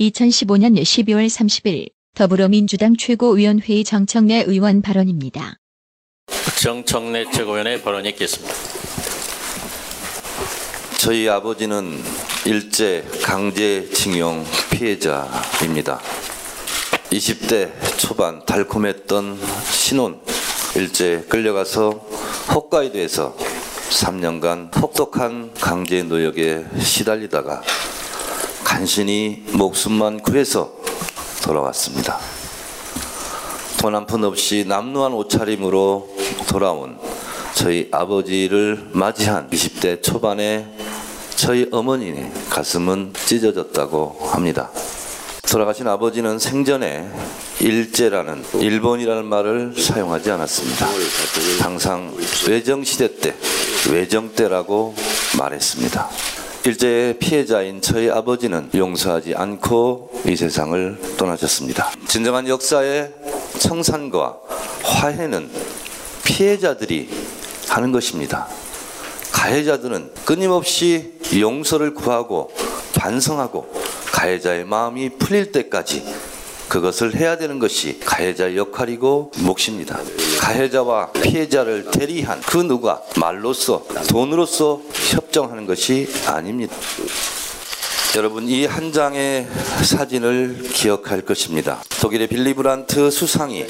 [0.00, 5.58] 2015년 12월 30일 더불어민주당 최고위원회의 정청래 의원 발언입니다.
[6.58, 8.54] 정청래 최고위원의 발언이 있겠습니다.
[10.98, 11.98] 저희 아버지는
[12.46, 16.00] 일제 강제징용 피해자입니다.
[17.10, 19.38] 20대 초반 달콤했던
[19.70, 20.18] 신혼
[20.76, 21.90] 일제 끌려가서
[22.54, 27.62] 홋카이도에서 3년간 혹독한 강제 노역에 시달리다가
[28.74, 30.72] 간신히 목숨만 구해서
[31.42, 32.20] 돌아왔습니다.
[33.80, 36.08] 돈 한 푼 없이 남루한 옷차림으로
[36.48, 36.96] 돌아온
[37.54, 40.66] 저희 아버지를 맞이한 20대 초반의
[41.34, 44.70] 저희 어머니의 가슴은 찢어졌다고 합니다.
[45.50, 47.10] 돌아가신 아버지는 생전에
[47.58, 50.86] 일제라는 일본이라는 말을 사용하지 않았습니다.
[51.60, 52.14] 항상
[52.46, 53.34] 외정시대 때
[53.90, 54.94] 외정 때라고
[55.38, 56.08] 말했습니다.
[56.64, 61.90] 일제의 피해자인 저희 아버지는 용서하지 않고 이 세상을 떠나셨습니다.
[62.06, 63.12] 진정한 역사의
[63.58, 64.38] 청산과
[64.82, 65.50] 화해는
[66.24, 67.08] 피해자들이
[67.68, 68.46] 하는 것입니다.
[69.32, 72.52] 가해자들은 끊임없이 용서를 구하고
[72.94, 73.72] 반성하고
[74.12, 76.04] 가해자의 마음이 풀릴 때까지
[76.70, 79.98] 그것을 해야 되는 것이 가해자의 역할이고 몫입니다.
[80.40, 86.74] 가해자와 피해자를 대리한 그 누가 말로써 돈으로써 협정하는 것이 아닙니다.
[88.16, 89.48] 여러분 이 한 장의
[89.82, 91.82] 사진을 기억할 것입니다.
[92.00, 93.66] 독일의 빌리 브란트 수상이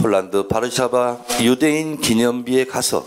[0.00, 3.06] 폴란드 바르샤바 유대인 기념비에 가서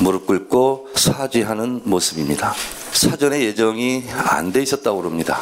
[0.00, 2.54] 무릎 꿇고 사죄하는 모습입니다.
[2.92, 5.40] 사전에 예정이 안 돼 있었다고 그럽니다.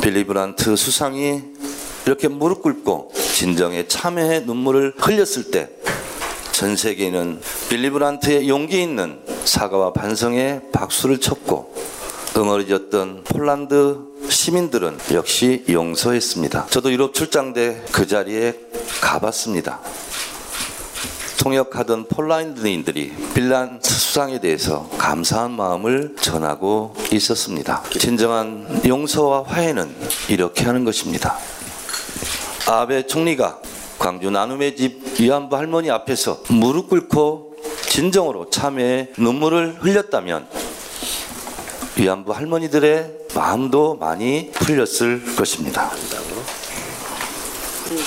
[0.00, 1.42] 빌리 브란트 수상이
[2.08, 5.68] 이렇게 무릎 꿇고 진정에 참회의 눈물을 흘렸을 때
[6.52, 11.72] 전 세계는 빌리 브란트의 용기 있는 사과와 반성에 박수를 쳤고
[12.36, 13.98] 응어리졌던 폴란드
[14.28, 16.66] 시민들은 역시 용서했습니다.
[16.70, 18.58] 저도 유럽 출장 때 그 자리에
[19.00, 19.78] 가봤습니다.
[21.38, 27.84] 통역하던 폴란드인들이 빌란 수상에 대해서 감사한 마음을 전하고 있었습니다.
[28.00, 29.94] 진정한 용서와 화해는
[30.28, 31.38] 이렇게 하는 것입니다.
[32.68, 33.60] 아베 총리가
[33.98, 37.56] 광주 나눔의 집 위안부 할머니 앞에서 무릎 꿇고
[37.88, 40.46] 진정으로 참회의 눈물을 흘렸다면
[41.96, 45.90] 위안부 할머니들의 마음도 많이 풀렸을 것입니다.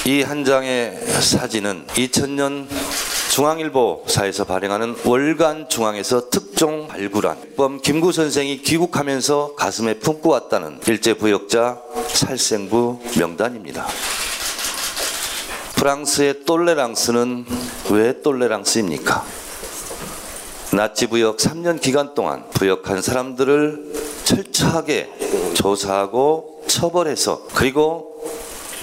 [0.05, 2.67] 이 한 장의 사진은 2000년
[3.31, 11.81] 중앙일보사에서 발행하는 월간 중앙에서 특종 발굴한 범 김구 선생이 귀국하면서 가슴에 품고 왔다는 일제 부역자
[12.09, 13.87] 살생부 명단입니다.
[15.81, 17.43] 프랑스의 똘레랑스는
[17.89, 19.25] 왜 똘레랑스입니까?
[20.73, 23.91] 나치 부역 3년 기간 동안 부역한 사람들을
[24.23, 25.09] 철저하게
[25.55, 28.13] 조사하고 처벌해서 그리고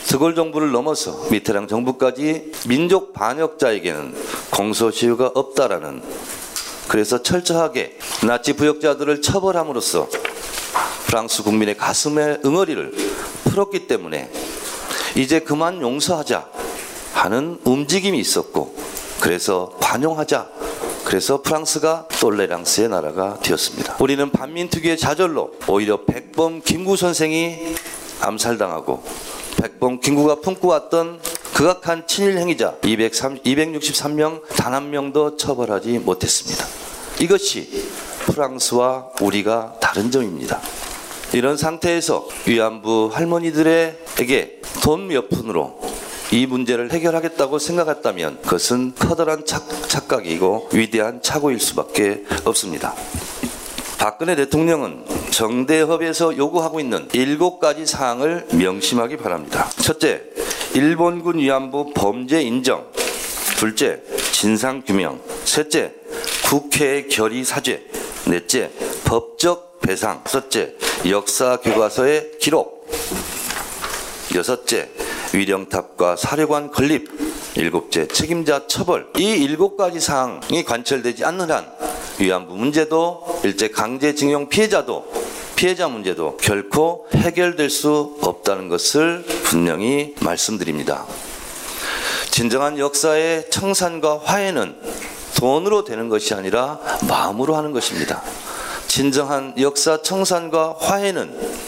[0.09, 4.17] 드골 정부를 넘어서 미테랑 정부까지 민족 반역자에게는
[4.51, 6.03] 공소시효가 없다라는
[6.89, 10.09] 그래서 철저하게 나치 부역자들을 처벌함으로써
[11.07, 12.93] 프랑스 국민의 가슴에 응어리를
[13.45, 14.33] 풀었기 때문에
[15.15, 16.58] 이제 그만 용서하자
[17.19, 18.75] 하는 움직임이 있었고
[19.21, 20.49] 그래서 관용하자
[21.05, 23.97] 그래서 프랑스가 똘레랑스의 나라가 되었습니다.
[24.01, 27.75] 우리는 반민특위의 좌절로 오히려 백범 김구 선생이
[28.21, 29.03] 암살당하고
[29.61, 31.21] 백범 김구가 품고 왔던
[31.55, 36.65] 극악한 친일 행위자 203, 263명 단 한 명도 처벌하지 못했습니다.
[37.21, 37.89] 이것이
[38.27, 40.61] 프랑스와 우리가 다른 점입니다.
[41.33, 45.81] 이런 상태에서 위안부 할머니들에게 돈 몇 푼으로
[46.31, 52.95] 이 문제를 해결하겠다고 생각했다면 그것은 커다란 착, 착각이고 위대한 착오일 수밖에 없습니다.
[53.99, 59.69] 박근혜 대통령은 정대협에서 요구하고 있는 일곱 가지 사항을 명심하기 바랍니다.
[59.83, 60.23] 첫째,
[60.75, 62.87] 일본군 위안부 범죄 인정.
[63.59, 64.01] 둘째,
[64.33, 65.21] 진상 규명.
[65.45, 65.93] 셋째,
[66.45, 67.85] 국회의 결의 사죄.
[68.27, 68.71] 넷째,
[69.05, 70.23] 법적 배상.
[70.23, 70.75] 다섯째,
[71.09, 72.87] 역사 교과서의 기록.
[74.35, 74.89] 여섯째,
[75.33, 77.11] 위령탑과 사령관 건립.
[77.55, 79.07] 일곱째, 책임자 처벌.
[79.19, 81.67] 이 일곱 가지 사항이 관철되지 않는 한
[82.19, 85.13] 위안부 문제도 일제 강제징용 피해자도
[85.57, 91.05] 피해자 문제도 결코 해결될 수 없다는 것을 분명히 말씀드립니다.
[92.31, 94.77] 진정한 역사의 청산과 화해는
[95.37, 96.79] 돈으로 되는 것이 아니라
[97.09, 98.23] 마음으로 하는 것입니다.
[98.87, 101.68] 진정한 역사 청산과 화해는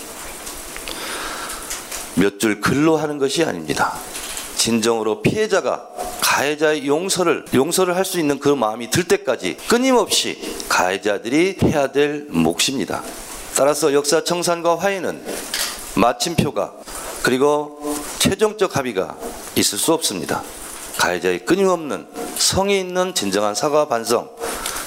[2.14, 3.96] 몇 줄 글로 하는 것이 아닙니다.
[4.56, 5.88] 진정으로 피해자가
[6.20, 13.02] 가해자의 용서를 용서를 할 수 있는 그 마음이 들 때까지 끊임없이 가해자들이 해야 될 몫입니다.
[13.56, 15.22] 따라서 역사 청산과 화해는
[15.94, 16.72] 마침표가
[17.22, 19.16] 그리고 최종적 합의가
[19.56, 20.42] 있을 수 없습니다.
[20.98, 22.06] 가해자의 끊임없는
[22.36, 24.30] 성의 있는 진정한 사과 반성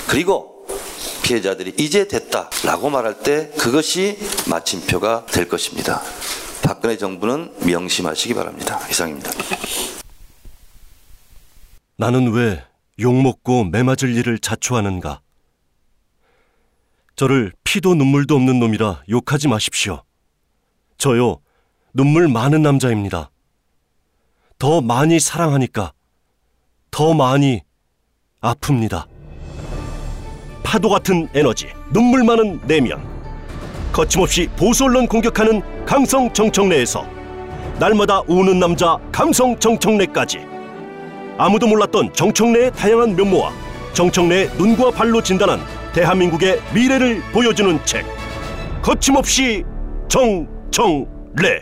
[0.07, 0.67] 그리고
[1.23, 4.17] 피해자들이 이제 됐다라고 말할 때 그것이
[4.47, 6.01] 마침표가 될 것입니다.
[6.63, 8.79] 박근혜 정부는 명심하시기 바랍니다.
[8.89, 9.31] 이상입니다.
[11.97, 12.63] 나는 왜
[12.99, 15.21] 욕먹고 매맞을 일을 자초하는가?
[17.15, 20.03] 저를 피도 눈물도 없는 놈이라 욕하지 마십시오.
[20.97, 21.39] 저요,
[21.93, 23.29] 눈물 많은 남자입니다.
[24.57, 25.93] 더 많이 사랑하니까
[26.89, 27.61] 더 많이
[28.41, 29.07] 아픕니다.
[30.63, 33.12] 파도 같은 에너지, 눈물 많은 내면.
[33.93, 37.05] 거침없이 보수 언론 공격하는 강성 정청래에서
[37.79, 40.39] 날마다 우는 남자 감성 정청래까지.
[41.37, 43.51] 아무도 몰랐던 정청래의 다양한 면모와
[43.93, 45.59] 정청래의 눈과 발로 진단한
[45.93, 48.03] 대한민국의 미래를 보여주는 책.
[48.81, 49.63] 거침없이
[50.07, 51.61] 정청래